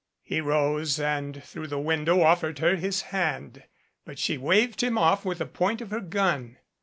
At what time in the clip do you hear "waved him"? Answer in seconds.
4.35-4.97